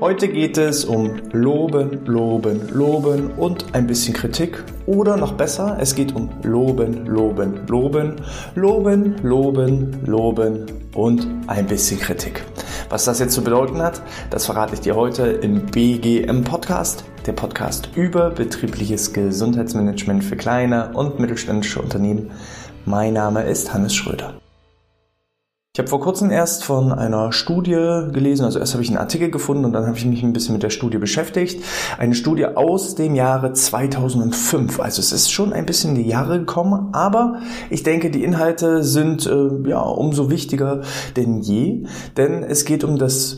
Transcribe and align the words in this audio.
Heute 0.00 0.28
geht 0.28 0.56
es 0.58 0.84
um 0.84 1.16
Loben, 1.32 2.06
Loben, 2.06 2.68
Loben 2.72 3.32
und 3.32 3.74
ein 3.74 3.88
bisschen 3.88 4.14
Kritik. 4.14 4.62
Oder 4.86 5.16
noch 5.16 5.32
besser, 5.32 5.76
es 5.80 5.92
geht 5.92 6.14
um 6.14 6.30
Loben, 6.44 7.04
Loben, 7.04 7.66
Loben, 7.66 8.14
Loben, 8.54 9.16
Loben, 9.24 10.06
Loben 10.06 10.66
und 10.94 11.26
ein 11.48 11.66
bisschen 11.66 11.98
Kritik. 11.98 12.44
Was 12.90 13.06
das 13.06 13.18
jetzt 13.18 13.34
zu 13.34 13.42
bedeuten 13.42 13.82
hat, 13.82 14.00
das 14.30 14.46
verrate 14.46 14.74
ich 14.74 14.80
dir 14.80 14.94
heute 14.94 15.26
im 15.26 15.66
BGM 15.66 16.44
Podcast, 16.44 17.04
der 17.26 17.32
Podcast 17.32 17.90
über 17.96 18.30
betriebliches 18.30 19.12
Gesundheitsmanagement 19.12 20.22
für 20.22 20.36
kleine 20.36 20.92
und 20.94 21.18
mittelständische 21.18 21.82
Unternehmen. 21.82 22.30
Mein 22.84 23.14
Name 23.14 23.42
ist 23.42 23.74
Hannes 23.74 23.96
Schröder. 23.96 24.34
Ich 25.78 25.80
habe 25.80 25.90
vor 25.90 26.00
kurzem 26.00 26.32
erst 26.32 26.64
von 26.64 26.90
einer 26.90 27.30
Studie 27.30 28.08
gelesen, 28.10 28.44
also 28.44 28.58
erst 28.58 28.72
habe 28.72 28.82
ich 28.82 28.88
einen 28.88 28.98
Artikel 28.98 29.30
gefunden 29.30 29.64
und 29.64 29.74
dann 29.74 29.86
habe 29.86 29.96
ich 29.96 30.04
mich 30.04 30.24
ein 30.24 30.32
bisschen 30.32 30.54
mit 30.54 30.64
der 30.64 30.70
Studie 30.70 30.98
beschäftigt. 30.98 31.62
Eine 31.98 32.16
Studie 32.16 32.46
aus 32.46 32.96
dem 32.96 33.14
Jahre 33.14 33.52
2005. 33.52 34.80
Also 34.80 34.98
es 34.98 35.12
ist 35.12 35.30
schon 35.30 35.52
ein 35.52 35.66
bisschen 35.66 35.94
in 35.94 36.02
die 36.02 36.08
Jahre 36.10 36.40
gekommen, 36.40 36.88
aber 36.94 37.42
ich 37.70 37.84
denke, 37.84 38.10
die 38.10 38.24
Inhalte 38.24 38.82
sind 38.82 39.24
äh, 39.26 39.70
ja 39.70 39.78
umso 39.78 40.30
wichtiger 40.30 40.82
denn 41.14 41.42
je, 41.42 41.84
denn 42.16 42.42
es 42.42 42.64
geht 42.64 42.82
um 42.82 42.98
das 42.98 43.36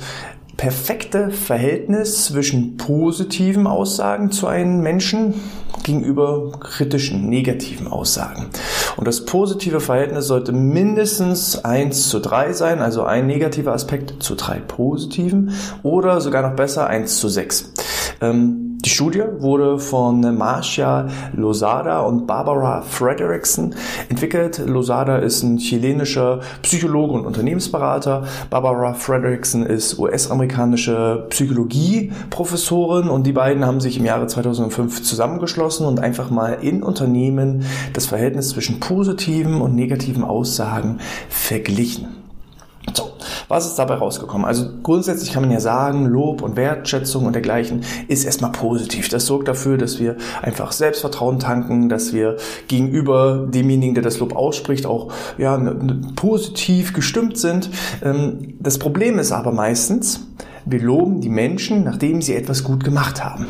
perfekte 0.57 1.33
Verhältnis 1.33 2.25
zwischen 2.25 2.79
positiven 2.79 3.67
Aussagen 3.67 4.31
zu 4.31 4.47
einem 4.47 4.81
Menschen 4.81 5.35
gegenüber 5.83 6.53
kritischen, 6.61 7.29
negativen 7.29 7.87
Aussagen. 7.87 8.49
Und 8.97 9.07
das 9.07 9.25
positive 9.25 9.81
Verhältnis 9.81 10.27
sollte 10.27 10.53
mindestens 10.53 11.65
1 11.65 12.09
zu 12.09 12.21
3 12.21 12.53
sein, 12.53 12.81
also 12.81 13.05
ein 13.05 13.27
negativer 13.27 13.73
Aspekt 13.73 14.23
zu 14.23 14.35
drei 14.35 14.59
positiven 14.59 15.53
oder 15.83 16.21
sogar 16.21 16.43
noch 16.43 16.57
besser 16.57 16.87
1 16.87 17.19
zu 17.19 17.29
6. 17.29 17.73
Ähm, 18.21 18.70
die 18.85 18.91
Studie 18.91 19.23
wurde 19.39 19.79
von 19.79 20.21
Marcia 20.37 21.09
Lozada 21.35 22.01
und 22.01 22.27
Barbara 22.27 22.81
Frederickson 22.83 23.75
entwickelt. 24.09 24.63
Lozada 24.65 25.19
ist 25.19 25.43
ein 25.43 25.59
chilenischer 25.59 26.41
Psychologe 26.63 27.13
und 27.13 27.27
Unternehmensberater. 27.27 28.25
Barbara 28.49 28.95
Frederickson 28.95 29.67
ist 29.67 29.99
US-amerikanische 29.99 31.27
Psychologie-Professorin 31.29 33.09
und 33.09 33.27
die 33.27 33.33
beiden 33.33 33.67
haben 33.67 33.81
sich 33.81 33.99
im 33.99 34.07
Jahre 34.07 34.27
2005 34.27 35.03
zusammengeschlossen 35.03 35.87
und 35.87 36.01
einfach 36.01 36.31
mal 36.31 36.59
in 36.63 36.83
Unternehmen 36.83 37.65
das 37.93 38.07
Verhältnis 38.07 38.51
zwischen 38.51 38.81
positiven 38.81 39.61
und 39.61 39.75
negativen 39.75 40.25
Aussagen 40.25 41.01
verglichen. 41.29 42.20
Was 43.51 43.67
ist 43.67 43.81
dabei 43.81 43.95
rausgekommen? 43.95 44.47
Also 44.47 44.69
grundsätzlich 44.85 45.33
kann 45.33 45.43
man 45.43 45.51
ja 45.51 45.59
sagen, 45.59 46.07
Lob 46.07 46.41
und 46.41 46.55
Wertschätzung 46.55 47.27
und 47.27 47.33
dergleichen 47.33 47.83
ist 48.07 48.25
erstmal 48.25 48.53
positiv. 48.53 49.09
Das 49.09 49.27
sorgt 49.27 49.49
dafür, 49.49 49.77
dass 49.77 49.99
wir 49.99 50.15
einfach 50.41 50.71
Selbstvertrauen 50.71 51.41
tanken, 51.41 51.89
dass 51.89 52.13
wir 52.13 52.37
gegenüber 52.69 53.49
demjenigen, 53.53 53.95
der 53.95 54.05
das 54.05 54.21
Lob 54.21 54.37
ausspricht, 54.37 54.87
auch 54.87 55.13
ja, 55.37 55.59
positiv 56.15 56.93
gestimmt 56.93 57.39
sind. 57.39 57.71
Ähm, 58.05 58.55
das 58.61 58.79
Problem 58.79 59.19
ist 59.19 59.33
aber 59.33 59.51
meistens, 59.51 60.29
wir 60.65 60.81
loben 60.81 61.21
die 61.21 61.29
Menschen, 61.29 61.83
nachdem 61.83 62.23
sie 62.23 62.37
etwas 62.37 62.63
gut 62.63 62.85
gemacht 62.85 63.25
haben. 63.25 63.49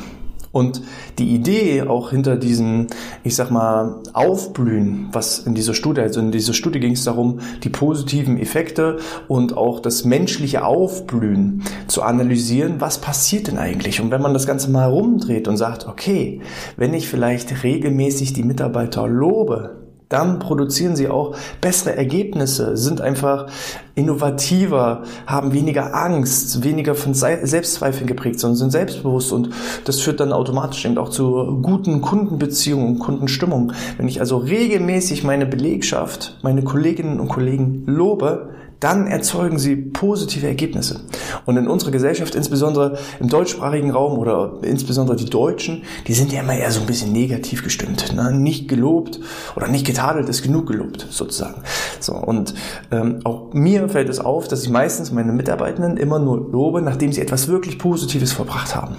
Und 0.52 0.82
die 1.18 1.34
Idee 1.34 1.82
auch 1.82 2.10
hinter 2.10 2.36
diesem, 2.36 2.88
ich 3.22 3.36
sag 3.36 3.50
mal, 3.50 4.02
Aufblühen, 4.12 5.08
was 5.12 5.38
in 5.38 5.54
dieser 5.54 5.74
Studie, 5.74 6.00
also 6.00 6.18
in 6.18 6.32
dieser 6.32 6.54
Studie 6.54 6.80
ging 6.80 6.94
es 6.94 7.04
darum, 7.04 7.38
die 7.62 7.68
positiven 7.68 8.36
Effekte 8.36 8.98
und 9.28 9.56
auch 9.56 9.78
das 9.78 10.04
menschliche 10.04 10.64
Aufblühen 10.64 11.62
zu 11.86 12.02
analysieren, 12.02 12.80
was 12.80 12.98
passiert 12.98 13.46
denn 13.46 13.58
eigentlich? 13.58 14.00
Und 14.00 14.10
wenn 14.10 14.22
man 14.22 14.34
das 14.34 14.46
Ganze 14.46 14.70
mal 14.70 14.88
rumdreht 14.88 15.46
und 15.46 15.56
sagt, 15.56 15.86
okay, 15.86 16.40
wenn 16.76 16.94
ich 16.94 17.08
vielleicht 17.08 17.62
regelmäßig 17.62 18.32
die 18.32 18.42
Mitarbeiter 18.42 19.06
lobe, 19.06 19.79
dann 20.10 20.40
produzieren 20.40 20.96
sie 20.96 21.08
auch 21.08 21.36
bessere 21.60 21.96
Ergebnisse, 21.96 22.76
sind 22.76 23.00
einfach 23.00 23.46
innovativer, 23.94 25.04
haben 25.26 25.52
weniger 25.52 25.94
Angst, 25.94 26.64
weniger 26.64 26.94
von 26.94 27.14
Selbstzweifeln 27.14 28.06
geprägt, 28.06 28.40
sondern 28.40 28.56
sind 28.56 28.72
selbstbewusst 28.72 29.32
und 29.32 29.50
das 29.84 30.00
führt 30.00 30.20
dann 30.20 30.32
automatisch 30.32 30.84
eben 30.84 30.98
auch 30.98 31.10
zu 31.10 31.60
guten 31.62 32.00
Kundenbeziehungen 32.00 32.88
und 32.88 32.98
Kundenstimmung. 32.98 33.72
Wenn 33.96 34.08
ich 34.08 34.20
also 34.20 34.38
regelmäßig 34.38 35.22
meine 35.22 35.46
Belegschaft, 35.46 36.36
meine 36.42 36.62
Kolleginnen 36.62 37.20
und 37.20 37.28
Kollegen 37.28 37.84
lobe, 37.86 38.50
dann 38.80 39.06
erzeugen 39.06 39.58
sie 39.58 39.76
positive 39.76 40.46
Ergebnisse. 40.46 41.00
Und 41.44 41.56
in 41.58 41.68
unserer 41.68 41.90
Gesellschaft, 41.90 42.34
insbesondere 42.34 42.98
im 43.20 43.28
deutschsprachigen 43.28 43.90
Raum 43.90 44.18
oder 44.18 44.54
insbesondere 44.62 45.16
die 45.16 45.28
Deutschen, 45.28 45.82
die 46.06 46.14
sind 46.14 46.32
ja 46.32 46.40
immer 46.40 46.54
eher 46.54 46.70
so 46.70 46.80
ein 46.80 46.86
bisschen 46.86 47.12
negativ 47.12 47.62
gestimmt. 47.62 48.14
Ne? 48.14 48.32
Nicht 48.32 48.68
gelobt 48.68 49.20
oder 49.54 49.68
nicht 49.68 49.86
getadelt 49.86 50.28
ist 50.28 50.42
genug 50.42 50.66
gelobt, 50.66 51.06
sozusagen. 51.10 51.62
So, 52.00 52.14
und 52.14 52.54
ähm, 52.90 53.20
auch 53.24 53.52
mir 53.52 53.88
fällt 53.90 54.08
es 54.08 54.18
auf, 54.18 54.48
dass 54.48 54.62
ich 54.62 54.70
meistens 54.70 55.12
meine 55.12 55.32
Mitarbeitenden 55.32 55.98
immer 55.98 56.18
nur 56.18 56.50
lobe, 56.50 56.80
nachdem 56.80 57.12
sie 57.12 57.20
etwas 57.20 57.48
wirklich 57.48 57.78
Positives 57.78 58.32
verbracht 58.32 58.74
haben. 58.74 58.96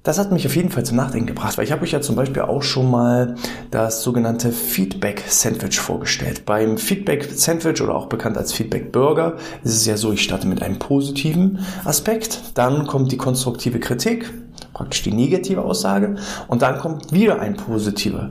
das 0.02 0.18
hat 0.18 0.32
mich 0.32 0.46
auf 0.46 0.56
jeden 0.56 0.70
Fall 0.70 0.84
zum 0.84 0.96
Nachdenken 0.96 1.26
gebracht, 1.26 1.58
weil 1.58 1.64
ich 1.64 1.72
habe 1.72 1.82
euch 1.82 1.92
ja 1.92 2.00
zum 2.00 2.16
Beispiel 2.16 2.42
auch 2.42 2.62
schon 2.62 2.90
mal 2.90 3.34
das 3.70 4.02
sogenannte 4.02 4.52
Feedback 4.52 5.24
Sandwich 5.26 5.78
vorgestellt. 5.78 6.46
Beim 6.46 6.78
Feedback 6.78 7.28
Sandwich 7.34 7.82
oder 7.82 7.94
auch 7.94 8.06
bekannt 8.06 8.38
als 8.38 8.52
Feedback 8.52 8.92
Burger 8.92 9.36
ist 9.64 9.74
es 9.74 9.86
ja 9.86 9.96
so, 9.96 10.12
ich 10.12 10.22
starte 10.22 10.46
mit 10.46 10.62
einem 10.62 10.78
positiven 10.78 11.58
Aspekt, 11.84 12.52
dann 12.54 12.86
kommt 12.86 13.12
die 13.12 13.16
konstruktive 13.16 13.80
Kritik, 13.80 14.32
praktisch 14.72 15.02
die 15.02 15.12
negative 15.12 15.62
Aussage 15.62 16.16
und 16.46 16.62
dann 16.62 16.78
kommt 16.78 17.12
wieder 17.12 17.40
ein 17.40 17.56
positive, 17.56 18.30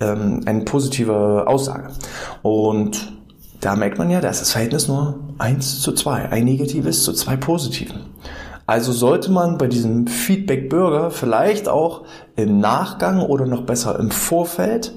ähm, 0.00 0.40
eine 0.44 0.64
positive 0.64 1.46
Aussage. 1.46 1.88
Und 2.42 3.12
da 3.60 3.76
merkt 3.76 3.96
man 3.96 4.10
ja, 4.10 4.20
da 4.20 4.28
ist 4.28 4.40
das 4.40 4.52
Verhältnis 4.52 4.88
nur 4.88 5.20
eins 5.38 5.80
zu 5.80 5.92
zwei, 5.92 6.28
ein 6.28 6.44
negatives 6.44 7.04
zu 7.04 7.12
zwei 7.12 7.36
positiven. 7.36 8.13
Also 8.66 8.92
sollte 8.92 9.30
man 9.30 9.58
bei 9.58 9.66
diesem 9.66 10.06
Feedback 10.06 10.70
Bürger 10.70 11.10
vielleicht 11.10 11.68
auch 11.68 12.04
im 12.36 12.60
Nachgang 12.60 13.20
oder 13.20 13.46
noch 13.46 13.62
besser 13.62 13.98
im 13.98 14.10
Vorfeld 14.10 14.92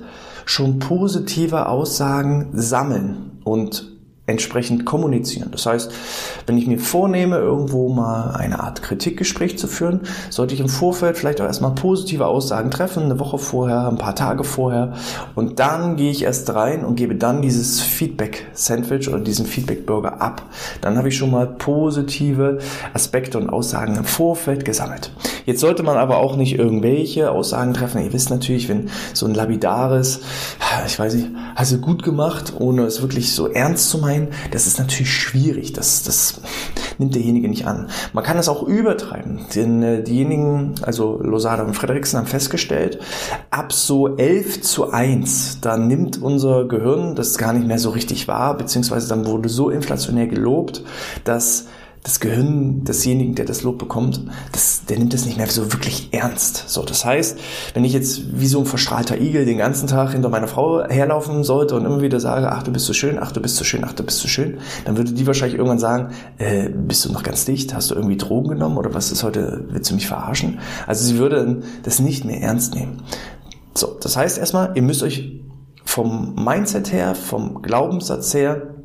schon 0.46 0.80
positive 0.80 1.68
Aussagen 1.68 2.50
sammeln 2.54 3.40
und 3.44 3.97
entsprechend 4.27 4.85
kommunizieren. 4.85 5.50
Das 5.51 5.65
heißt, 5.65 5.91
wenn 6.45 6.57
ich 6.57 6.68
mir 6.68 6.79
vornehme, 6.79 7.38
irgendwo 7.38 7.89
mal 7.89 8.31
eine 8.31 8.59
Art 8.59 8.83
Kritikgespräch 8.83 9.57
zu 9.57 9.68
führen, 9.68 10.01
sollte 10.29 10.53
ich 10.53 10.59
im 10.59 10.68
Vorfeld 10.68 11.18
vielleicht 11.18 11.39
auch 11.39 11.45
erstmal 11.45 11.71
positive 11.71 12.27
Aussagen 12.27 12.69
treffen, 12.69 13.03
eine 13.03 13.19
Woche 13.19 13.38
vorher, 13.38 13.88
ein 13.88 13.97
paar 13.97 14.15
Tage 14.15 14.44
vorher 14.44 14.94
und 15.33 15.59
dann 15.59 15.95
gehe 15.95 16.12
ich 16.12 16.24
erst 16.24 16.53
rein 16.53 16.83
und 16.83 16.97
gebe 16.97 17.15
dann 17.15 17.41
dieses 17.41 17.79
Feedback-Sandwich 17.79 19.07
oder 19.07 19.19
diesen 19.19 19.45
Feedback-Burger 19.45 20.21
ab. 20.21 20.44
Dann 20.81 20.97
habe 20.97 21.07
ich 21.07 21.18
schon 21.18 21.31
mal 21.31 21.47
positive 21.47 22.59
Aspekte 22.94 23.38
und 23.38 23.50
Aussagen 23.50 23.95
im 23.95 24.03
Vorfeld 24.03 24.65
gesammelt. 24.65 25.12
Jetzt 25.45 25.62
sollte 25.62 25.83
man 25.83 25.95
aber 25.95 26.18
auch 26.18 26.35
nicht 26.35 26.59
irgendwelche 26.59 27.31
Aussagen 27.31 27.74
treffen. 27.74 28.03
Ihr 28.03 28.12
wisst 28.12 28.29
natürlich, 28.29 28.68
wenn 28.68 28.89
so 29.13 29.25
ein 29.25 29.33
labidares, 29.33 30.19
ich 30.85 31.00
weiß 31.00 31.13
nicht, 31.13 31.29
hast 31.56 31.71
du 31.71 31.77
gut 31.77 32.03
gemacht, 32.03 32.53
ohne 32.59 32.83
es 32.83 33.01
wirklich 33.01 33.33
so 33.33 33.47
ernst 33.47 33.89
zu 33.89 34.00
meinen, 34.00 34.17
das 34.52 34.68
ist 34.68 34.80
natürlich 34.80 35.12
schwierig. 35.12 35.74
Das, 35.74 36.04
das 36.04 36.42
nimmt 36.98 37.16
derjenige 37.16 37.48
nicht 37.48 37.66
an. 37.66 37.90
Man 38.14 38.24
kann 38.24 38.38
es 38.38 38.50
auch 38.50 38.64
übertreiben. 38.64 39.46
Denn 39.56 39.84
äh, 39.84 40.04
diejenigen, 40.04 40.75
also 40.81 41.19
Losada 41.22 41.64
und 41.64 41.74
Frederiksen 41.74 42.19
haben 42.19 42.28
festgestellt, 42.28 43.00
ab 43.50 43.74
so 43.74 44.16
11 44.16 44.62
zu 44.62 44.92
1, 44.92 45.62
da 45.62 45.78
nimmt 45.78 46.22
unser 46.22 46.66
Gehirn 46.66 47.16
das 47.16 47.38
gar 47.38 47.54
nicht 47.54 47.68
mehr 47.68 47.80
so 47.80 47.92
richtig 47.92 48.28
wahr, 48.28 48.58
beziehungsweise 48.58 49.08
dann 49.08 49.25
wurde 49.25 49.50
so 49.50 49.69
inflationär 49.69 50.28
gelobt, 50.28 50.84
dass 51.24 51.68
das 52.07 52.21
Gehirn 52.21 52.86
desjenigen, 52.86 53.36
der 53.36 53.44
das 53.44 53.63
Lob 53.63 53.77
bekommt, 53.77 54.21
das, 54.54 54.86
der 54.86 54.98
nimmt 54.98 55.13
das 55.13 55.25
nicht 55.25 55.36
mehr 55.36 55.48
so 55.48 55.74
wirklich 55.74 56.13
ernst. 56.13 56.63
So, 56.69 56.83
das 56.83 57.04
heißt, 57.04 57.38
wenn 57.74 57.83
ich 57.83 57.92
jetzt 57.92 58.39
wie 58.39 58.48
so 58.48 58.59
ein 58.59 58.65
verstrahlter 58.65 59.19
Igel 59.19 59.44
den 59.44 59.57
ganzen 59.57 59.88
Tag 59.88 60.13
hinter 60.13 60.30
meiner 60.30 60.48
Frau 60.48 60.88
herlaufen 60.88 61.44
sollte 61.44 61.75
und 61.75 61.83
immer 61.83 62.01
wieder 62.01 62.21
sage, 62.21 62.50
ach 62.50 62.63
du 62.63 62.71
bist 62.71 62.86
so 62.86 62.94
schön, 62.94 63.18
ach 63.19 63.33
du 63.33 63.42
bist 63.42 63.57
so 63.57 63.65
schön, 63.65 63.83
ach 63.83 63.92
du 63.92 64.04
bist 64.04 64.19
so 64.19 64.30
schön, 64.30 64.59
dann 64.86 64.95
würde 64.95 65.12
die 65.12 65.27
wahrscheinlich 65.27 65.57
irgendwann 65.57 65.80
sagen, 65.80 66.13
äh, 66.38 66.69
bist 66.69 67.04
du 67.04 67.12
noch 67.12 67.24
ganz 67.24 67.44
dicht, 67.44 67.74
hast 67.74 67.92
du 67.92 67.95
irgendwie 67.95 68.15
Drogen 68.15 68.48
genommen 68.48 68.77
oder 68.77 68.94
was 68.94 69.12
ist 69.12 69.24
heute, 69.24 69.65
willst 69.69 69.92
du 69.92 69.95
mich 69.95 70.07
verarschen? 70.07 70.60
Also 70.88 71.03
sie 71.03 71.18
würde 71.18 71.62
das 71.83 72.00
nicht 72.00 72.24
mehr 72.24 72.42
ernst 72.42 72.74
nehmen. 72.74 73.03
So, 73.74 73.98
das 74.00 74.15
heißt 74.15 74.38
erstmal, 74.38 74.71
ihr 74.75 74.81
müsst 74.81 75.03
euch 75.03 75.42
vom 75.83 76.36
Mindset 76.36 76.94
her, 76.94 77.15
vom 77.15 77.62
Glaubenssatz 77.62 78.33
her, 78.33 78.76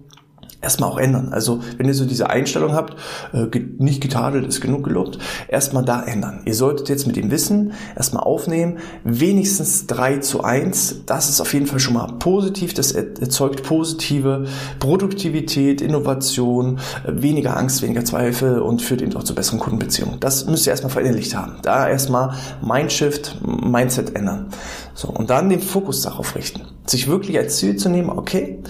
erstmal 0.62 0.90
auch 0.90 0.98
ändern. 0.98 1.30
Also 1.32 1.60
wenn 1.76 1.86
ihr 1.86 1.94
so 1.94 2.04
diese 2.04 2.30
Einstellung 2.30 2.72
habt, 2.72 2.96
äh, 3.32 3.46
nicht 3.78 4.00
getadelt 4.00 4.46
ist 4.46 4.60
genug 4.60 4.84
gelobt, 4.84 5.18
erstmal 5.48 5.84
da 5.84 6.02
ändern. 6.02 6.42
Ihr 6.44 6.54
solltet 6.54 6.88
jetzt 6.88 7.06
mit 7.06 7.16
dem 7.16 7.30
Wissen 7.30 7.72
erstmal 7.96 8.22
aufnehmen, 8.22 8.78
wenigstens 9.04 9.86
3 9.88 10.18
zu 10.18 10.44
1, 10.44 11.02
das 11.06 11.28
ist 11.28 11.40
auf 11.40 11.52
jeden 11.52 11.66
Fall 11.66 11.80
schon 11.80 11.94
mal 11.94 12.06
positiv, 12.18 12.74
das 12.74 12.92
erzeugt 12.92 13.64
positive 13.64 14.46
Produktivität, 14.78 15.80
Innovation, 15.80 16.78
äh, 17.04 17.22
weniger 17.22 17.56
Angst, 17.56 17.82
weniger 17.82 18.04
Zweifel 18.04 18.60
und 18.60 18.82
führt 18.82 19.02
eben 19.02 19.14
auch 19.16 19.24
zu 19.24 19.34
besseren 19.34 19.58
Kundenbeziehungen. 19.58 20.20
Das 20.20 20.46
müsst 20.46 20.66
ihr 20.66 20.70
erstmal 20.70 20.92
verinnerlicht 20.92 21.34
haben. 21.34 21.56
Da 21.62 21.88
erstmal 21.88 22.36
Mindshift, 22.64 23.38
Mindset 23.44 24.14
ändern. 24.14 24.46
So, 24.94 25.08
und 25.08 25.30
dann 25.30 25.48
den 25.48 25.60
Fokus 25.60 26.02
darauf 26.02 26.36
richten. 26.36 26.62
Sich 26.86 27.08
wirklich 27.08 27.36
als 27.38 27.56
Ziel 27.56 27.76
zu 27.76 27.88
nehmen, 27.88 28.10
okay, 28.10 28.62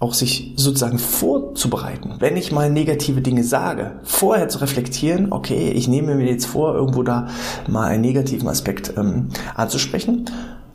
auch 0.00 0.14
sich 0.14 0.52
sozusagen 0.56 0.98
vorzubereiten. 0.98 2.16
Wenn 2.18 2.36
ich 2.36 2.52
mal 2.52 2.70
negative 2.70 3.20
Dinge 3.20 3.44
sage, 3.44 4.00
vorher 4.02 4.48
zu 4.48 4.58
reflektieren, 4.58 5.32
okay, 5.32 5.70
ich 5.70 5.88
nehme 5.88 6.14
mir 6.14 6.26
jetzt 6.26 6.46
vor, 6.46 6.74
irgendwo 6.74 7.02
da 7.02 7.28
mal 7.68 7.88
einen 7.88 8.02
negativen 8.02 8.48
Aspekt 8.48 8.94
ähm, 8.96 9.28
anzusprechen. 9.54 10.26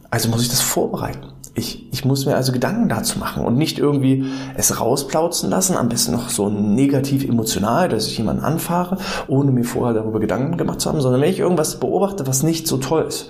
Also 0.10 0.30
muss 0.30 0.42
ich 0.42 0.50
das 0.50 0.62
vorbereiten. 0.62 1.28
Ich, 1.56 1.92
ich 1.92 2.06
muss 2.06 2.26
mir 2.26 2.36
also 2.36 2.52
Gedanken 2.52 2.90
dazu 2.90 3.20
machen 3.20 3.44
und 3.44 3.58
nicht 3.58 3.80
irgendwie 3.80 4.26
es 4.56 4.80
rausplauzen 4.80 5.50
lassen, 5.50 5.76
am 5.76 5.90
besten 5.90 6.14
noch 6.14 6.30
so 6.30 6.50
negativ 6.50 7.28
emotional, 7.28 7.90
dass 7.90 8.08
ich 8.08 8.18
jemanden 8.18 8.44
anfahre, 8.44 8.98
ohne 9.28 9.52
mir 9.52 9.66
vorher 9.66 9.94
darüber 9.94 10.20
Gedanken 10.20 10.58
gemacht 10.58 10.80
zu 10.80 10.90
haben, 10.90 11.02
sondern 11.02 11.22
wenn 11.22 11.30
ich 11.30 11.40
irgendwas 11.40 11.80
beobachte, 11.80 12.28
was 12.28 12.44
nicht 12.44 12.68
so 12.68 12.78
toll 12.78 13.06
ist, 13.08 13.30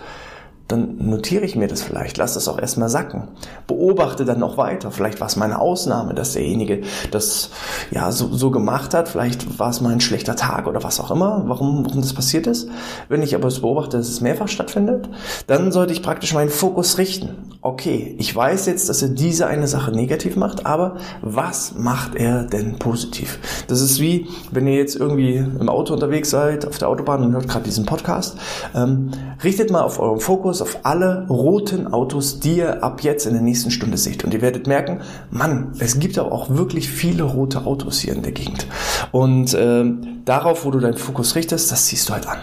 dann 0.69 0.97
notiere 1.09 1.43
ich 1.45 1.55
mir 1.55 1.67
das 1.67 1.81
vielleicht, 1.81 2.17
lass 2.17 2.35
das 2.35 2.47
auch 2.47 2.59
erstmal 2.59 2.89
sacken. 2.89 3.27
Beobachte 3.65 4.23
dann 4.23 4.39
noch 4.39 4.55
weiter. 4.55 4.91
Vielleicht 4.91 5.19
war 5.19 5.25
es 5.25 5.35
meine 5.35 5.59
Ausnahme, 5.59 6.13
dass 6.13 6.33
derjenige 6.33 6.83
das 7.09 7.49
ja 7.89 8.11
so, 8.11 8.31
so 8.31 8.51
gemacht 8.51 8.93
hat. 8.93 9.09
Vielleicht 9.09 9.57
war 9.57 9.71
es 9.71 9.81
mal 9.81 9.91
ein 9.91 9.99
schlechter 9.99 10.35
Tag 10.35 10.67
oder 10.67 10.83
was 10.83 10.99
auch 10.99 11.09
immer, 11.09 11.43
warum, 11.47 11.85
warum 11.85 12.01
das 12.01 12.13
passiert 12.13 12.45
ist. 12.45 12.69
Wenn 13.07 13.23
ich 13.23 13.33
aber 13.33 13.47
es 13.47 13.61
beobachte, 13.61 13.97
dass 13.97 14.09
es 14.09 14.21
mehrfach 14.21 14.47
stattfindet, 14.47 15.09
dann 15.47 15.71
sollte 15.71 15.91
ich 15.91 16.03
praktisch 16.03 16.35
meinen 16.35 16.51
Fokus 16.51 16.99
richten. 16.99 17.49
Okay, 17.61 18.15
ich 18.19 18.33
weiß 18.33 18.67
jetzt, 18.67 18.89
dass 18.89 19.01
er 19.01 19.09
diese 19.09 19.47
eine 19.47 19.67
Sache 19.67 19.91
negativ 19.91 20.35
macht, 20.35 20.67
aber 20.67 20.97
was 21.21 21.73
macht 21.75 22.15
er 22.15 22.43
denn 22.43 22.77
positiv? 22.77 23.39
Das 23.67 23.81
ist 23.81 23.99
wie, 23.99 24.27
wenn 24.51 24.67
ihr 24.67 24.75
jetzt 24.75 24.95
irgendwie 24.95 25.35
im 25.35 25.67
Auto 25.67 25.93
unterwegs 25.93 26.29
seid, 26.29 26.67
auf 26.67 26.77
der 26.77 26.89
Autobahn 26.89 27.23
und 27.23 27.33
hört 27.33 27.47
gerade 27.47 27.65
diesen 27.65 27.85
Podcast, 27.85 28.37
ähm, 28.75 29.11
richtet 29.43 29.71
mal 29.71 29.81
auf 29.81 29.99
euren 29.99 30.19
Fokus 30.19 30.58
Fokus 30.59 30.61
auf 30.61 30.85
alle 30.85 31.25
roten 31.29 31.87
Autos, 31.87 32.39
die 32.39 32.57
ihr 32.57 32.83
ab 32.83 33.03
jetzt 33.03 33.25
in 33.25 33.33
der 33.33 33.41
nächsten 33.41 33.71
Stunde 33.71 33.97
seht. 33.97 34.23
Und 34.23 34.33
ihr 34.33 34.41
werdet 34.41 34.67
merken, 34.67 35.01
Mann, 35.31 35.73
es 35.79 35.99
gibt 35.99 36.17
aber 36.17 36.31
auch 36.31 36.49
wirklich 36.49 36.89
viele 36.89 37.23
rote 37.23 37.65
Autos 37.65 37.99
hier 37.99 38.13
in 38.13 38.21
der 38.21 38.31
Gegend. 38.31 38.67
Und 39.11 39.53
äh, 39.53 39.85
darauf, 40.25 40.65
wo 40.65 40.71
du 40.71 40.79
deinen 40.79 40.97
Fokus 40.97 41.35
richtest, 41.35 41.71
das 41.71 41.85
ziehst 41.85 42.09
du 42.09 42.13
halt 42.13 42.27
an. 42.27 42.39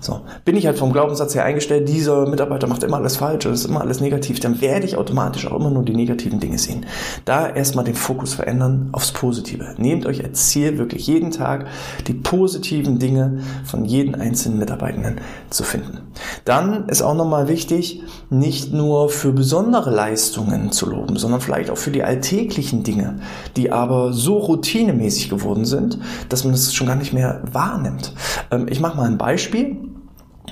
So. 0.00 0.20
Bin 0.44 0.56
ich 0.56 0.66
halt 0.66 0.78
vom 0.78 0.92
Glaubenssatz 0.92 1.34
her 1.34 1.44
eingestellt, 1.44 1.88
dieser 1.88 2.26
Mitarbeiter 2.26 2.66
macht 2.66 2.82
immer 2.82 2.98
alles 2.98 3.16
falsch 3.16 3.46
oder 3.46 3.54
ist 3.54 3.64
immer 3.64 3.80
alles 3.80 4.00
negativ, 4.00 4.40
dann 4.40 4.60
werde 4.60 4.86
ich 4.86 4.96
automatisch 4.96 5.46
auch 5.46 5.58
immer 5.58 5.70
nur 5.70 5.84
die 5.84 5.94
negativen 5.94 6.40
Dinge 6.40 6.58
sehen. 6.58 6.86
Da 7.24 7.48
erstmal 7.48 7.84
den 7.84 7.94
Fokus 7.94 8.34
verändern 8.34 8.88
aufs 8.92 9.12
Positive. 9.12 9.74
Nehmt 9.78 10.06
euch 10.06 10.24
als 10.24 10.48
Ziel 10.48 10.78
wirklich 10.78 11.06
jeden 11.06 11.30
Tag 11.30 11.66
die 12.06 12.14
positiven 12.14 12.98
Dinge 12.98 13.40
von 13.64 13.84
jedem 13.84 14.14
einzelnen 14.14 14.58
Mitarbeitenden 14.58 15.20
zu 15.50 15.64
finden. 15.64 16.00
Dann 16.44 16.88
ist 16.88 17.02
auch 17.02 17.14
nochmal 17.14 17.48
wichtig, 17.48 18.02
nicht 18.30 18.72
nur 18.72 19.08
für 19.08 19.32
besondere 19.32 19.90
Leistungen 19.90 20.72
zu 20.72 20.88
loben, 20.88 21.16
sondern 21.16 21.40
vielleicht 21.40 21.70
auch 21.70 21.76
für 21.76 21.90
die 21.90 22.02
alltäglichen 22.02 22.82
Dinge, 22.82 23.20
die 23.56 23.72
aber 23.72 24.12
so 24.12 24.38
routinemäßig 24.38 25.30
geworden 25.30 25.64
sind, 25.64 25.98
dass 26.28 26.44
man 26.44 26.52
das 26.52 26.74
schon 26.74 26.86
gar 26.86 26.96
nicht 26.96 27.12
mehr 27.12 27.42
wahrnimmt. 27.52 28.12
Ähm, 28.50 28.66
ich 28.68 28.80
mache 28.80 28.96
mal 28.96 29.06
ein 29.06 29.18
Beispiel. 29.18 29.76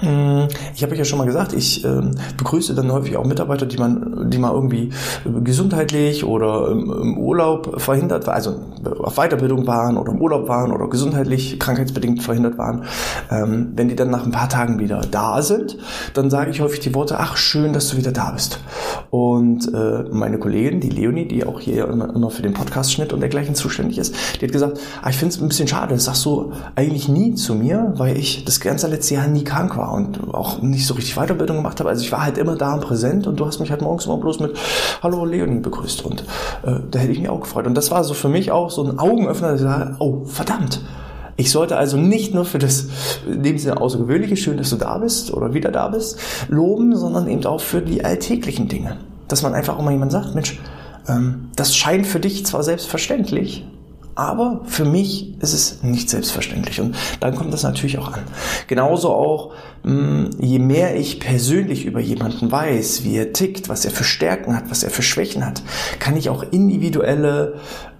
Hm, 0.00 0.48
ich 0.74 0.82
habe 0.82 0.92
euch 0.92 0.98
ja 0.98 1.04
schon 1.04 1.18
mal 1.18 1.26
gesagt, 1.26 1.52
ich 1.52 1.84
äh, 1.84 2.00
begrüße 2.36 2.74
dann 2.74 2.92
häufig 2.92 3.16
auch 3.16 3.24
Mitarbeiter, 3.24 3.66
die 3.66 3.78
man, 3.78 4.30
die 4.30 4.38
mal 4.38 4.52
irgendwie 4.52 4.90
gesundheitlich 5.42 6.24
oder 6.24 6.70
im, 6.70 7.16
Urlaub 7.16 7.80
verhindert, 7.80 8.28
also 8.28 8.60
auf 9.02 9.16
Weiterbildung 9.16 9.66
waren 9.66 9.96
oder 9.96 10.12
im 10.12 10.20
Urlaub 10.20 10.48
waren 10.48 10.70
oder 10.70 10.88
gesundheitlich 10.88 11.58
krankheitsbedingt 11.58 12.22
verhindert 12.22 12.58
waren. 12.58 12.84
Ähm, 13.30 13.72
wenn 13.74 13.88
die 13.88 13.96
dann 13.96 14.10
nach 14.10 14.24
ein 14.24 14.32
paar 14.32 14.48
Tagen 14.48 14.78
wieder 14.78 15.00
da 15.10 15.40
sind, 15.42 15.78
dann 16.14 16.30
sage 16.30 16.50
ich 16.50 16.60
häufig 16.60 16.80
die 16.80 16.94
Worte: 16.94 17.18
Ach 17.18 17.36
schön, 17.36 17.72
dass 17.72 17.88
du 17.88 17.96
wieder 17.96 18.12
da 18.12 18.32
bist. 18.32 18.60
Und 19.10 19.72
äh, 19.72 20.04
meine 20.10 20.38
Kollegin, 20.38 20.80
die 20.80 20.90
Leonie, 20.90 21.26
die 21.26 21.46
auch 21.46 21.60
hier 21.60 21.88
immer, 21.88 22.14
immer 22.14 22.30
für 22.30 22.42
den 22.42 22.52
Podcast-Schnitt 22.52 23.12
und 23.12 23.20
dergleichen 23.20 23.54
zuständig 23.54 23.98
ist, 23.98 24.14
die 24.40 24.44
hat 24.44 24.52
gesagt: 24.52 24.78
ah, 25.02 25.08
Ich 25.08 25.16
finde 25.16 25.34
es 25.34 25.40
ein 25.40 25.48
bisschen 25.48 25.68
schade, 25.68 25.94
das 25.94 26.04
sagst 26.04 26.24
du 26.26 26.52
eigentlich 26.74 27.08
nie 27.08 27.34
zu 27.34 27.54
mir, 27.54 27.94
weil 27.96 28.16
ich 28.18 28.44
das 28.44 28.60
ganze 28.60 28.88
letzte 28.88 29.14
Jahr 29.14 29.26
nie 29.26 29.44
krank 29.44 29.76
war 29.76 29.85
war 29.86 29.92
und 29.94 30.34
auch 30.34 30.60
nicht 30.62 30.86
so 30.86 30.94
richtig 30.94 31.14
Weiterbildung 31.16 31.58
gemacht 31.58 31.80
habe. 31.80 31.88
Also 31.88 32.02
ich 32.02 32.12
war 32.12 32.24
halt 32.24 32.38
immer 32.38 32.56
da 32.56 32.74
und 32.74 32.80
präsent 32.80 33.26
und 33.26 33.38
du 33.38 33.46
hast 33.46 33.60
mich 33.60 33.70
halt 33.70 33.82
morgens 33.82 34.06
immer 34.06 34.16
bloß 34.16 34.40
mit 34.40 34.56
Hallo 35.02 35.24
Leonie 35.24 35.60
begrüßt 35.60 36.04
und 36.04 36.22
äh, 36.62 36.80
da 36.90 36.98
hätte 36.98 37.12
ich 37.12 37.20
mich 37.20 37.28
auch 37.28 37.40
gefreut. 37.40 37.66
Und 37.66 37.74
das 37.74 37.90
war 37.90 38.04
so 38.04 38.14
für 38.14 38.28
mich 38.28 38.50
auch 38.50 38.70
so 38.70 38.84
ein 38.84 38.98
Augenöffner, 38.98 39.52
dass 39.52 39.60
ich 39.60 39.66
sage, 39.66 39.96
oh 39.98 40.24
verdammt, 40.24 40.80
ich 41.36 41.50
sollte 41.50 41.76
also 41.76 41.96
nicht 41.96 42.34
nur 42.34 42.44
für 42.44 42.58
das 42.58 42.88
in 43.26 43.42
dem 43.42 43.58
Sinne 43.58 43.80
außergewöhnliche, 43.80 44.36
schön, 44.36 44.56
dass 44.56 44.70
du 44.70 44.76
da 44.76 44.98
bist 44.98 45.32
oder 45.32 45.54
wieder 45.54 45.70
da 45.70 45.88
bist, 45.88 46.18
loben, 46.48 46.96
sondern 46.96 47.28
eben 47.28 47.44
auch 47.44 47.60
für 47.60 47.82
die 47.82 48.04
alltäglichen 48.04 48.68
Dinge. 48.68 48.96
Dass 49.28 49.42
man 49.42 49.54
einfach 49.54 49.78
auch 49.78 49.82
mal 49.82 49.90
jemand 49.90 50.12
sagt, 50.12 50.34
Mensch, 50.34 50.58
ähm, 51.08 51.50
das 51.56 51.76
scheint 51.76 52.06
für 52.06 52.20
dich 52.20 52.46
zwar 52.46 52.62
selbstverständlich, 52.62 53.66
aber 54.16 54.62
für 54.64 54.86
mich 54.86 55.40
ist 55.42 55.52
es 55.52 55.82
nicht 55.82 56.08
selbstverständlich 56.08 56.80
und 56.80 56.96
dann 57.20 57.36
kommt 57.36 57.52
das 57.52 57.62
natürlich 57.62 57.98
auch 57.98 58.12
an. 58.12 58.22
Genauso 58.66 59.10
auch, 59.10 59.52
hm, 59.84 60.30
je 60.40 60.58
mehr 60.58 60.96
ich 60.96 61.20
persönlich 61.20 61.84
über 61.84 62.00
jemanden 62.00 62.50
weiß, 62.50 63.04
wie 63.04 63.16
er 63.16 63.34
tickt, 63.34 63.68
was 63.68 63.84
er 63.84 63.90
für 63.90 64.04
Stärken 64.04 64.56
hat, 64.56 64.70
was 64.70 64.82
er 64.82 64.90
für 64.90 65.02
Schwächen 65.02 65.44
hat, 65.44 65.62
kann 65.98 66.16
ich 66.16 66.30
auch 66.30 66.42
individuelle 66.50 67.56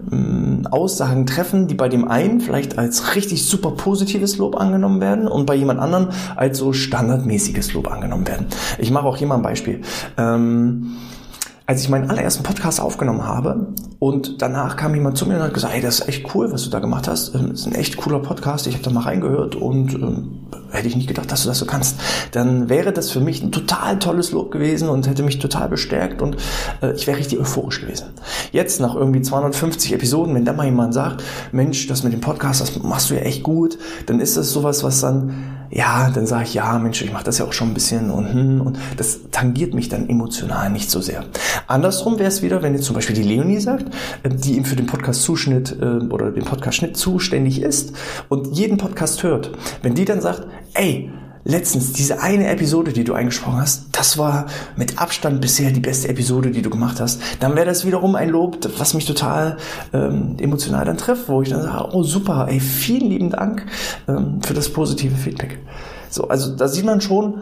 hm, 0.08 0.66
Aussagen 0.70 1.26
treffen, 1.26 1.68
die 1.68 1.74
bei 1.74 1.90
dem 1.90 2.08
einen 2.08 2.40
vielleicht 2.40 2.78
als 2.78 3.14
richtig 3.14 3.44
super 3.44 3.72
positives 3.72 4.38
Lob 4.38 4.56
angenommen 4.56 5.02
werden 5.02 5.28
und 5.28 5.44
bei 5.44 5.54
jemand 5.54 5.80
anderen 5.80 6.08
als 6.34 6.56
so 6.56 6.72
standardmäßiges 6.72 7.74
Lob 7.74 7.92
angenommen 7.92 8.26
werden. 8.26 8.46
Ich 8.78 8.90
mache 8.90 9.06
auch 9.06 9.18
hier 9.18 9.26
mal 9.26 9.36
ein 9.36 9.42
Beispiel. 9.42 9.82
Ähm, 10.16 10.96
als 11.66 11.82
ich 11.82 11.88
meinen 11.88 12.08
allerersten 12.08 12.44
Podcast 12.44 12.80
aufgenommen 12.80 13.26
habe 13.26 13.74
und 13.98 14.40
danach 14.40 14.76
kam 14.76 14.94
jemand 14.94 15.18
zu 15.18 15.26
mir 15.26 15.36
und 15.36 15.42
hat 15.42 15.54
gesagt, 15.54 15.74
hey, 15.74 15.82
das 15.82 16.00
ist 16.00 16.08
echt 16.08 16.32
cool, 16.34 16.52
was 16.52 16.62
du 16.62 16.70
da 16.70 16.78
gemacht 16.78 17.08
hast. 17.08 17.34
Das 17.34 17.42
ist 17.42 17.66
ein 17.66 17.74
echt 17.74 17.96
cooler 17.96 18.20
Podcast. 18.20 18.68
Ich 18.68 18.74
habe 18.74 18.84
da 18.84 18.90
mal 18.90 19.00
reingehört 19.00 19.56
und 19.56 19.94
ähm, 19.94 20.46
hätte 20.70 20.86
ich 20.86 20.94
nicht 20.94 21.08
gedacht, 21.08 21.32
dass 21.32 21.42
du 21.42 21.48
das 21.48 21.58
so 21.58 21.66
kannst, 21.66 21.96
dann 22.30 22.68
wäre 22.68 22.92
das 22.92 23.10
für 23.10 23.18
mich 23.18 23.42
ein 23.42 23.50
total 23.50 23.98
tolles 23.98 24.30
Lob 24.30 24.52
gewesen 24.52 24.88
und 24.88 25.08
hätte 25.08 25.24
mich 25.24 25.40
total 25.40 25.68
bestärkt 25.68 26.22
und 26.22 26.36
äh, 26.82 26.92
ich 26.92 27.08
wäre 27.08 27.18
richtig 27.18 27.40
euphorisch 27.40 27.80
gewesen. 27.80 28.10
Jetzt 28.52 28.80
nach 28.80 28.94
irgendwie 28.94 29.22
250 29.22 29.92
Episoden, 29.92 30.36
wenn 30.36 30.44
da 30.44 30.52
mal 30.52 30.66
jemand 30.66 30.94
sagt, 30.94 31.24
Mensch, 31.50 31.88
das 31.88 32.04
mit 32.04 32.12
dem 32.12 32.20
Podcast, 32.20 32.60
das 32.60 32.80
machst 32.80 33.10
du 33.10 33.14
ja 33.14 33.22
echt 33.22 33.42
gut, 33.42 33.76
dann 34.06 34.20
ist 34.20 34.36
das 34.36 34.52
sowas, 34.52 34.84
was 34.84 35.00
dann 35.00 35.65
ja, 35.76 36.08
dann 36.08 36.26
sage 36.26 36.44
ich, 36.44 36.54
ja, 36.54 36.78
Mensch, 36.78 37.02
ich 37.02 37.12
mache 37.12 37.24
das 37.24 37.36
ja 37.36 37.44
auch 37.44 37.52
schon 37.52 37.68
ein 37.68 37.74
bisschen 37.74 38.10
und, 38.10 38.32
hm, 38.32 38.60
und 38.62 38.78
das 38.96 39.20
tangiert 39.30 39.74
mich 39.74 39.90
dann 39.90 40.08
emotional 40.08 40.70
nicht 40.70 40.90
so 40.90 41.02
sehr. 41.02 41.26
Andersrum 41.66 42.18
wäre 42.18 42.28
es 42.28 42.40
wieder, 42.40 42.62
wenn 42.62 42.72
jetzt 42.72 42.86
zum 42.86 42.94
Beispiel 42.94 43.14
die 43.14 43.22
Leonie 43.22 43.60
sagt, 43.60 43.94
äh, 44.22 44.30
die 44.30 44.56
ihm 44.56 44.64
für 44.64 44.74
den 44.76 44.86
Podcast-Zuschnitt 44.86 45.76
äh, 45.78 45.84
oder 45.84 46.30
den 46.30 46.44
Podcast-Schnitt 46.44 46.96
zuständig 46.96 47.60
ist 47.60 47.92
und 48.30 48.56
jeden 48.56 48.78
Podcast 48.78 49.22
hört, 49.22 49.52
wenn 49.82 49.94
die 49.94 50.06
dann 50.06 50.22
sagt, 50.22 50.46
ey, 50.72 51.10
letztens 51.46 51.92
diese 51.92 52.20
eine 52.20 52.48
Episode, 52.48 52.92
die 52.92 53.04
du 53.04 53.14
eingesprochen 53.14 53.60
hast, 53.60 53.86
das 53.92 54.18
war 54.18 54.46
mit 54.76 54.98
Abstand 54.98 55.40
bisher 55.40 55.70
die 55.70 55.80
beste 55.80 56.08
Episode, 56.08 56.50
die 56.50 56.60
du 56.60 56.70
gemacht 56.70 57.00
hast, 57.00 57.22
dann 57.40 57.54
wäre 57.54 57.66
das 57.66 57.86
wiederum 57.86 58.16
ein 58.16 58.28
Lob, 58.28 58.58
was 58.78 58.94
mich 58.94 59.06
total 59.06 59.56
ähm, 59.92 60.36
emotional 60.40 60.84
dann 60.84 60.98
trifft, 60.98 61.28
wo 61.28 61.42
ich 61.42 61.48
dann 61.48 61.62
sage, 61.62 61.88
oh 61.92 62.02
super, 62.02 62.48
ey, 62.50 62.58
vielen 62.58 63.10
lieben 63.10 63.30
Dank 63.30 63.64
ähm, 64.08 64.42
für 64.42 64.54
das 64.54 64.68
positive 64.68 65.14
Feedback. 65.14 65.58
So, 66.10 66.28
also 66.28 66.56
da 66.56 66.66
sieht 66.66 66.84
man 66.84 67.00
schon, 67.00 67.34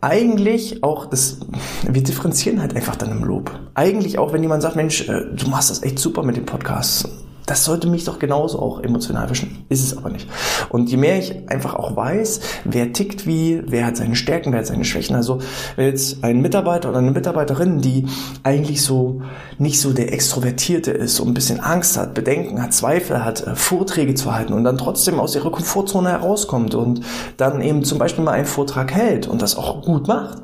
eigentlich 0.00 0.82
auch 0.82 1.06
das, 1.06 1.38
wir 1.86 2.02
differenzieren 2.02 2.60
halt 2.60 2.76
einfach 2.76 2.96
dann 2.96 3.10
im 3.10 3.24
Lob. 3.24 3.50
Eigentlich 3.74 4.18
auch, 4.18 4.32
wenn 4.32 4.42
jemand 4.42 4.62
sagt, 4.62 4.76
Mensch, 4.76 5.08
äh, 5.08 5.26
du 5.34 5.48
machst 5.48 5.70
das 5.70 5.82
echt 5.82 5.98
super 5.98 6.22
mit 6.22 6.36
dem 6.36 6.44
Podcast 6.46 7.08
das 7.46 7.64
sollte 7.64 7.88
mich 7.88 8.04
doch 8.04 8.18
genauso 8.18 8.58
auch 8.58 8.80
emotional 8.80 9.28
wischen. 9.28 9.64
Ist 9.68 9.84
es 9.84 9.96
aber 9.96 10.08
nicht. 10.08 10.28
Und 10.70 10.90
je 10.90 10.96
mehr 10.96 11.18
ich 11.18 11.48
einfach 11.50 11.74
auch 11.74 11.94
weiß, 11.94 12.40
wer 12.64 12.92
tickt 12.92 13.26
wie, 13.26 13.62
wer 13.66 13.86
hat 13.86 13.96
seine 13.96 14.16
Stärken, 14.16 14.52
wer 14.52 14.60
hat 14.60 14.66
seine 14.66 14.84
Schwächen. 14.84 15.14
Also 15.14 15.40
wenn 15.76 15.86
jetzt 15.86 16.24
ein 16.24 16.40
Mitarbeiter 16.40 16.88
oder 16.88 16.98
eine 16.98 17.10
Mitarbeiterin, 17.10 17.80
die 17.80 18.06
eigentlich 18.42 18.82
so 18.82 19.22
nicht 19.58 19.80
so 19.80 19.92
der 19.92 20.12
Extrovertierte 20.12 20.90
ist, 20.90 21.16
so 21.16 21.24
ein 21.24 21.34
bisschen 21.34 21.60
Angst 21.60 21.98
hat, 21.98 22.14
Bedenken 22.14 22.62
hat, 22.62 22.72
Zweifel 22.72 23.24
hat, 23.24 23.46
äh, 23.46 23.54
Vorträge 23.54 24.14
zu 24.14 24.34
halten 24.34 24.54
und 24.54 24.64
dann 24.64 24.78
trotzdem 24.78 25.20
aus 25.20 25.34
ihrer 25.34 25.50
Komfortzone 25.50 26.10
herauskommt 26.10 26.74
und 26.74 27.02
dann 27.36 27.60
eben 27.60 27.84
zum 27.84 27.98
Beispiel 27.98 28.24
mal 28.24 28.32
einen 28.32 28.46
Vortrag 28.46 28.94
hält 28.94 29.26
und 29.26 29.42
das 29.42 29.56
auch 29.56 29.82
gut 29.82 30.08
macht, 30.08 30.38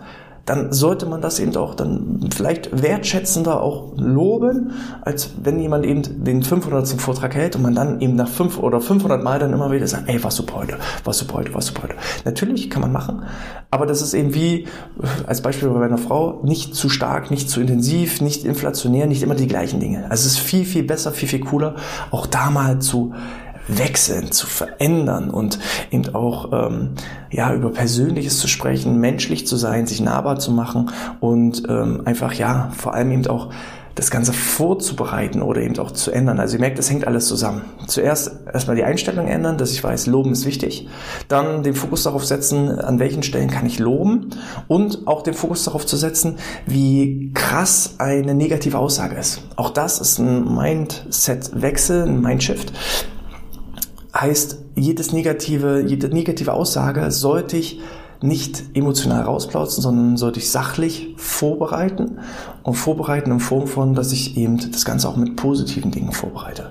dann 0.50 0.72
sollte 0.72 1.06
man 1.06 1.20
das 1.20 1.38
eben 1.38 1.54
auch 1.54 1.76
dann 1.76 2.28
vielleicht 2.34 2.82
wertschätzender 2.82 3.62
auch 3.62 3.92
loben, 3.96 4.72
als 5.00 5.30
wenn 5.44 5.60
jemand 5.60 5.86
eben 5.86 6.24
den 6.24 6.42
500. 6.42 6.88
Vortrag 7.00 7.36
hält 7.36 7.54
und 7.54 7.62
man 7.62 7.76
dann 7.76 8.00
eben 8.00 8.16
nach 8.16 8.26
fünf 8.26 8.58
oder 8.58 8.80
500 8.80 9.22
Mal 9.22 9.38
dann 9.38 9.52
immer 9.52 9.70
wieder 9.70 9.86
sagt, 9.86 10.08
ey, 10.08 10.24
was 10.24 10.34
super 10.34 10.56
heute, 10.56 10.78
was 11.04 11.18
super 11.18 11.34
heute, 11.34 11.54
was 11.54 11.66
super 11.66 11.84
heute. 11.84 11.94
Natürlich 12.24 12.68
kann 12.68 12.82
man 12.82 12.90
machen, 12.90 13.22
aber 13.70 13.86
das 13.86 14.02
ist 14.02 14.12
eben 14.12 14.34
wie, 14.34 14.66
als 15.24 15.40
Beispiel 15.40 15.68
bei 15.68 15.84
einer 15.84 15.98
Frau, 15.98 16.40
nicht 16.42 16.74
zu 16.74 16.88
stark, 16.88 17.30
nicht 17.30 17.48
zu 17.48 17.60
intensiv, 17.60 18.20
nicht 18.20 18.44
inflationär, 18.44 19.06
nicht 19.06 19.22
immer 19.22 19.36
die 19.36 19.46
gleichen 19.46 19.78
Dinge. 19.78 20.10
Also 20.10 20.26
es 20.26 20.32
ist 20.32 20.40
viel, 20.40 20.64
viel 20.64 20.82
besser, 20.82 21.12
viel, 21.12 21.28
viel 21.28 21.40
cooler, 21.40 21.76
auch 22.10 22.26
da 22.26 22.50
mal 22.50 22.80
zu 22.80 23.14
wechseln, 23.78 24.32
zu 24.32 24.46
verändern 24.46 25.30
und 25.30 25.58
eben 25.90 26.14
auch 26.14 26.50
ähm, 26.52 26.90
ja 27.30 27.52
über 27.54 27.70
Persönliches 27.70 28.38
zu 28.38 28.48
sprechen, 28.48 29.00
menschlich 29.00 29.46
zu 29.46 29.56
sein, 29.56 29.86
sich 29.86 30.00
nahbar 30.00 30.38
zu 30.38 30.52
machen 30.52 30.90
und 31.20 31.62
ähm, 31.68 32.02
einfach 32.04 32.32
ja 32.34 32.70
vor 32.76 32.94
allem 32.94 33.12
eben 33.12 33.26
auch 33.26 33.50
das 33.94 34.10
Ganze 34.10 34.32
vorzubereiten 34.32 35.42
oder 35.42 35.60
eben 35.60 35.78
auch 35.78 35.90
zu 35.90 36.10
ändern. 36.10 36.40
Also 36.40 36.56
ihr 36.56 36.60
merkt, 36.60 36.78
das 36.78 36.90
hängt 36.90 37.06
alles 37.06 37.26
zusammen. 37.26 37.62
Zuerst 37.86 38.30
erstmal 38.52 38.76
die 38.76 38.84
Einstellung 38.84 39.26
ändern, 39.26 39.58
dass 39.58 39.72
ich 39.72 39.82
weiß, 39.82 40.06
loben 40.06 40.32
ist 40.32 40.46
wichtig. 40.46 40.88
Dann 41.28 41.62
den 41.62 41.74
Fokus 41.74 42.04
darauf 42.04 42.24
setzen, 42.24 42.78
an 42.78 42.98
welchen 42.98 43.22
Stellen 43.22 43.50
kann 43.50 43.66
ich 43.66 43.78
loben 43.78 44.30
und 44.68 45.06
auch 45.06 45.22
den 45.22 45.34
Fokus 45.34 45.64
darauf 45.64 45.86
zu 45.86 45.96
setzen, 45.96 46.36
wie 46.66 47.32
krass 47.34 47.96
eine 47.98 48.34
negative 48.34 48.78
Aussage 48.78 49.16
ist. 49.16 49.42
Auch 49.56 49.70
das 49.70 50.00
ist 50.00 50.18
ein 50.18 50.54
Mindset-Wechsel, 50.54 52.04
ein 52.04 52.20
Mindshift 52.20 52.72
heißt, 54.14 54.58
jedes 54.76 55.12
negative, 55.12 55.84
jede 55.86 56.08
negative 56.08 56.52
Aussage 56.52 57.10
sollte 57.10 57.56
ich 57.56 57.80
nicht 58.22 58.64
emotional 58.74 59.22
rausplauzen, 59.22 59.82
sondern 59.82 60.16
sollte 60.16 60.40
ich 60.40 60.50
sachlich 60.50 61.14
vorbereiten 61.16 62.18
und 62.62 62.74
vorbereiten 62.74 63.30
in 63.30 63.40
Form 63.40 63.66
von, 63.66 63.94
dass 63.94 64.12
ich 64.12 64.36
eben 64.36 64.58
das 64.70 64.84
Ganze 64.84 65.08
auch 65.08 65.16
mit 65.16 65.36
positiven 65.36 65.90
Dingen 65.90 66.12
vorbereite. 66.12 66.70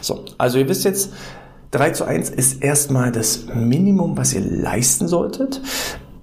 So, 0.00 0.24
also 0.38 0.58
ihr 0.58 0.68
wisst 0.68 0.84
jetzt, 0.84 1.12
3 1.72 1.90
zu 1.90 2.04
1 2.04 2.30
ist 2.30 2.62
erstmal 2.62 3.12
das 3.12 3.46
Minimum, 3.54 4.16
was 4.16 4.32
ihr 4.32 4.40
leisten 4.40 5.06
solltet. 5.06 5.60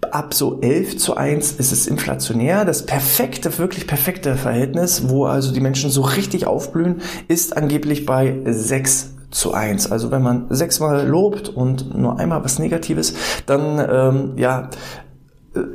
Ab 0.09 0.33
so 0.33 0.59
11 0.61 0.97
zu 0.97 1.15
1 1.15 1.53
ist 1.53 1.71
es 1.71 1.85
inflationär. 1.85 2.65
Das 2.65 2.85
perfekte, 2.87 3.55
wirklich 3.59 3.85
perfekte 3.85 4.35
Verhältnis, 4.35 5.09
wo 5.09 5.25
also 5.25 5.53
die 5.53 5.59
Menschen 5.59 5.91
so 5.91 6.01
richtig 6.01 6.47
aufblühen, 6.47 7.01
ist 7.27 7.55
angeblich 7.55 8.07
bei 8.07 8.39
6 8.45 9.14
zu 9.35 9.53
eins. 9.53 9.91
Also 9.91 10.11
wenn 10.11 10.21
man 10.21 10.45
sechsmal 10.49 11.05
lobt 11.05 11.49
und 11.49 11.95
nur 11.95 12.19
einmal 12.19 12.43
was 12.43 12.57
Negatives, 12.57 13.13
dann 13.45 13.85
ähm, 13.89 14.33
ja 14.37 14.69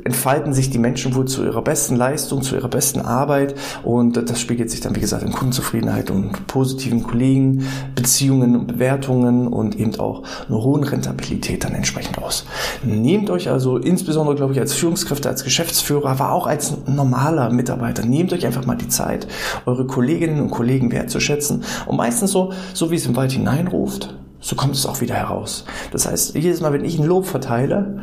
entfalten 0.03 0.53
sich 0.53 0.69
die 0.69 0.77
Menschen 0.77 1.15
wohl 1.15 1.25
zu 1.25 1.43
ihrer 1.43 1.61
besten 1.63 1.95
Leistung, 1.95 2.41
zu 2.41 2.55
ihrer 2.55 2.67
besten 2.67 3.01
Arbeit 3.01 3.55
und 3.83 4.29
das 4.29 4.39
spiegelt 4.39 4.69
sich 4.69 4.81
dann, 4.81 4.95
wie 4.95 4.99
gesagt, 4.99 5.23
in 5.23 5.31
Kundenzufriedenheit 5.31 6.11
und 6.11 6.47
positiven 6.47 7.03
Kollegen, 7.03 7.65
Beziehungen 7.95 8.55
und 8.55 8.67
Bewertungen 8.67 9.47
und 9.47 9.79
eben 9.79 9.99
auch 9.99 10.23
einer 10.47 10.61
hohen 10.61 10.83
Rentabilität 10.83 11.63
dann 11.63 11.73
entsprechend 11.73 12.19
aus. 12.19 12.45
Nehmt 12.83 13.29
euch 13.29 13.49
also 13.49 13.77
insbesondere, 13.77 14.35
glaube 14.35 14.53
ich, 14.53 14.59
als 14.59 14.73
Führungskräfte, 14.73 15.29
als 15.29 15.43
Geschäftsführer, 15.43 16.09
aber 16.09 16.31
auch 16.31 16.47
als 16.47 16.73
normaler 16.85 17.49
Mitarbeiter, 17.49 18.05
nehmt 18.05 18.33
euch 18.33 18.45
einfach 18.45 18.65
mal 18.65 18.75
die 18.75 18.89
Zeit, 18.89 19.27
eure 19.65 19.87
Kolleginnen 19.87 20.41
und 20.41 20.51
Kollegen 20.51 20.91
wertzuschätzen 20.91 21.63
und 21.87 21.97
meistens 21.97 22.31
so, 22.31 22.53
so 22.73 22.91
wie 22.91 22.95
es 22.95 23.05
im 23.05 23.15
Wald 23.15 23.31
hineinruft, 23.31 24.15
so 24.39 24.55
kommt 24.55 24.75
es 24.75 24.85
auch 24.85 25.01
wieder 25.01 25.15
heraus. 25.15 25.65
Das 25.91 26.07
heißt, 26.07 26.35
jedes 26.35 26.61
Mal, 26.61 26.73
wenn 26.73 26.85
ich 26.85 26.99
ein 26.99 27.05
Lob 27.05 27.25
verteile, 27.25 28.01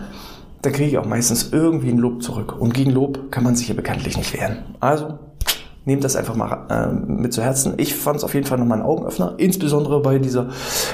da 0.62 0.71
kriege 0.71 0.91
ich 0.91 0.99
auch 0.99 1.07
meistens 1.07 1.53
irgendwie 1.53 1.91
ein 1.91 1.99
Lob 1.99 2.23
zurück. 2.23 2.59
Und 2.59 2.75
gegen 2.75 2.91
Lob 2.91 3.31
kann 3.31 3.45
man 3.45 3.57
sich 3.57 3.69
ja 3.69 3.75
bekanntlich 3.75 4.17
nicht 4.17 4.35
wehren. 4.35 4.75
Also 4.81 5.19
nehmt 5.88 6.04
das 6.04 6.16
einfach 6.16 6.37
mal 6.37 6.66
äh, 6.68 6.92
mit 7.11 7.33
zu 7.33 7.42
Herzen. 7.42 7.73
Ich 7.78 7.95
fand 7.95 8.18
es 8.18 8.25
auf 8.25 8.35
jeden 8.35 8.47
Fall 8.47 8.59
nochmal 8.59 8.78
ein 8.78 8.85
Augenöffner, 8.85 9.35
insbesondere 9.38 10.02
bei 10.02 10.18
dieser, 10.18 10.49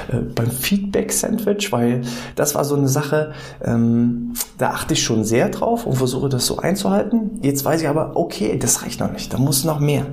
äh, 0.07 0.19
beim 0.33 0.49
Feedback-Sandwich, 0.49 1.71
weil 1.73 2.01
das 2.35 2.55
war 2.55 2.63
so 2.63 2.75
eine 2.75 2.87
Sache, 2.87 3.33
ähm, 3.61 4.33
da 4.57 4.69
achte 4.69 4.93
ich 4.93 5.03
schon 5.03 5.25
sehr 5.25 5.49
drauf 5.49 5.85
und 5.85 5.95
versuche 5.95 6.29
das 6.29 6.45
so 6.45 6.59
einzuhalten. 6.59 7.39
Jetzt 7.41 7.65
weiß 7.65 7.81
ich 7.81 7.89
aber, 7.89 8.15
okay, 8.15 8.57
das 8.57 8.83
reicht 8.83 9.01
noch 9.01 9.11
nicht, 9.11 9.33
da 9.33 9.37
muss 9.37 9.65
noch 9.65 9.81
mehr. 9.81 10.05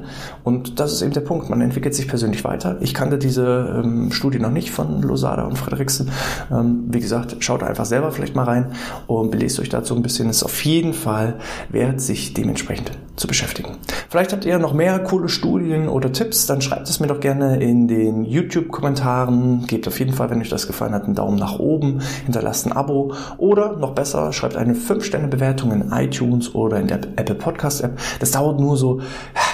Und 0.43 0.81
das 0.81 0.93
ist 0.93 1.03
eben 1.03 1.13
der 1.13 1.21
Punkt, 1.21 1.49
man 1.49 1.61
entwickelt 1.61 1.95
sich 1.95 2.09
persönlich 2.09 2.43
weiter. 2.43 2.77
Ich 2.81 2.93
kannte 2.93 3.19
diese 3.19 3.83
ähm, 3.85 4.11
Studie 4.11 4.41
noch 4.41 4.51
nicht 4.51 4.73
von 4.73 5.01
Losada 5.01 5.45
und 5.45 5.59
Frederiksen. 5.59 6.11
Ähm, 6.51 6.87
wie 6.89 6.99
gesagt, 6.99 7.37
schaut 7.39 7.63
einfach 7.63 7.87
selber 7.87 8.11
vielleicht 8.11 8.35
mal 8.35 8.45
rein 8.45 8.73
und 9.07 9.31
belest 9.31 9.61
euch 9.61 9.69
dazu 9.69 9.95
ein 9.95 10.03
bisschen. 10.03 10.29
Es 10.29 10.39
ist 10.39 10.43
auf 10.43 10.65
jeden 10.65 10.93
Fall 10.93 11.39
wert, 11.71 12.01
sich 12.01 12.35
dementsprechend 12.35 12.91
zu 13.17 13.27
beschäftigen. 13.27 13.77
Vielleicht 14.09 14.33
habt 14.33 14.45
ihr 14.45 14.59
noch 14.59 14.73
mehr 14.73 14.99
coole 15.01 15.29
Studien 15.29 15.89
oder 15.89 16.13
Tipps, 16.13 16.47
dann 16.47 16.63
schreibt 16.63 16.89
es 16.89 16.99
mir 16.99 17.07
doch 17.07 17.21
gerne 17.21 17.63
in 17.63 17.87
den 17.87 18.25
YouTube-Kommentaren. 18.25 19.67
Gebt 19.67 19.87
auf 19.87 19.99
jeden 19.99 20.15
Fall, 20.15 20.31
wenn 20.31 20.41
euch 20.41 20.49
das 20.49 20.67
gefallen 20.67 20.95
hat, 20.95 21.05
einen 21.05 21.15
Daumen 21.15 21.39
nach 21.39 21.59
oben, 21.59 22.01
hinterlasst 22.25 22.67
ein 22.67 22.73
Abo 22.73 23.13
oder 23.37 23.77
noch 23.77 23.95
besser, 23.95 24.33
schreibt 24.33 24.57
eine 24.57 24.75
5-Sterne-Bewertung 24.75 25.73
in 25.73 25.93
iTunes 25.93 26.55
oder 26.55 26.81
in 26.81 26.89
der 26.89 27.01
Apple 27.17 27.35
Podcast-App. 27.35 27.99
Das 28.21 28.31
dauert 28.31 28.59
nur 28.59 28.79
so 28.79 29.03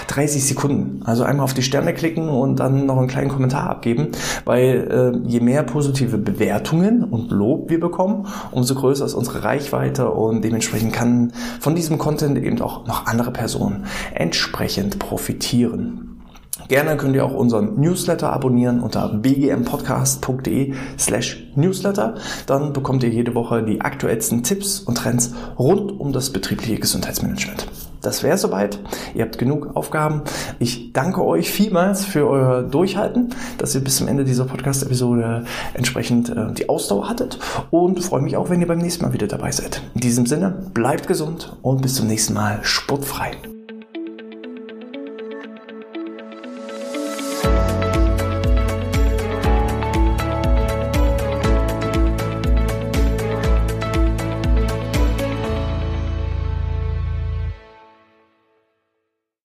30 0.07 0.45
Sekunden. 0.45 1.03
Also 1.05 1.25
einmal 1.25 1.45
auf 1.45 1.55
die 1.55 1.63
Sterne 1.63 1.93
klicken 1.95 2.29
und 2.29 2.61
dann 2.61 2.87
noch 2.87 2.97
einen 2.97 3.09
kleinen 3.09 3.29
Kommentar 3.29 3.69
abgeben, 3.69 4.13
weil 4.45 5.23
äh, 5.25 5.29
je 5.29 5.41
mehr 5.41 5.65
positive 5.65 6.17
Bewertungen 6.17 7.05
und 7.05 7.31
Lob 7.31 7.71
wir 7.71 7.81
bekommen, 7.81 8.27
umso 8.53 8.75
größer 8.77 9.05
ist 9.05 9.15
unsere 9.15 9.43
Reichweite 9.43 10.11
und 10.11 10.43
dementsprechend 10.43 10.93
kann 10.93 11.33
von 11.61 11.75
diesem 11.75 11.99
Content 11.99 12.39
eben 12.39 12.61
auch 12.63 12.87
noch 12.87 13.07
andere 13.07 13.33
Personen 13.33 13.48
Personen 13.49 13.87
entsprechend 14.15 14.99
profitieren. 14.99 16.21
Gerne 16.69 16.99
könnt 16.99 17.17
ihr 17.17 17.25
auch 17.25 17.33
unseren 17.33 17.81
Newsletter 17.81 18.31
abonnieren 18.31 18.81
unter 18.81 19.09
bgmpodcast.de 19.09 20.75
slash 20.99 21.51
newsletter. 21.55 22.17
Dann 22.45 22.75
bekommt 22.75 23.03
ihr 23.05 23.09
jede 23.09 23.35
Woche 23.35 23.63
die 23.63 23.81
aktuellsten 23.81 24.43
Tipps 24.43 24.81
und 24.81 24.99
Trends 24.99 25.33
rund 25.59 25.99
um 25.99 26.13
das 26.13 26.31
betriebliche 26.31 26.79
Gesundheitsmanagement. 26.79 27.67
Das 28.03 28.23
wäre 28.23 28.39
soweit. 28.39 28.79
Ihr 29.15 29.25
habt 29.25 29.39
genug 29.39 29.77
Aufgaben. 29.77 30.23
Ich 30.59 30.93
danke 30.93 31.25
euch 31.25 31.51
vielmals 31.51 32.05
für 32.05 32.29
euer 32.29 32.63
Durchhalten, 32.63 33.35
dass 33.59 33.75
ihr 33.75 33.83
bis 33.83 33.97
zum 33.97 34.09
Ende 34.09 34.25
dieser 34.25 34.45
Podcast-Episode 34.45 35.45
entsprechend 35.75 36.29
äh, 36.31 36.53
die 36.53 36.69
Ausdauer 36.69 37.09
hattet 37.09 37.39
und 37.71 38.03
freue 38.03 38.23
mich 38.23 38.37
auch, 38.37 38.51
wenn 38.51 38.61
ihr 38.61 38.69
beim 38.69 38.79
nächsten 38.79 39.05
Mal 39.05 39.13
wieder 39.13 39.27
dabei 39.27 39.51
seid. 39.51 39.83
In 39.95 40.01
diesem 40.01 40.27
Sinne, 40.27 40.71
bleibt 40.75 41.07
gesund 41.07 41.57
und 41.63 41.83
bis 41.83 41.95
zum 41.95 42.07
nächsten 42.07 42.35
Mal 42.35 42.61
sportfrei. 42.63 43.33